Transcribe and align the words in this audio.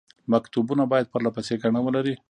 مکتوبونه 0.31 0.83
باید 0.91 1.11
پرله 1.11 1.31
پسې 1.35 1.53
ګڼه 1.61 1.79
ولري. 1.83 2.13